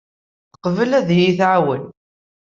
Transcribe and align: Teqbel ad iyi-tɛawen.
Teqbel 0.51 0.91
ad 0.99 1.09
iyi-tɛawen. 1.11 1.83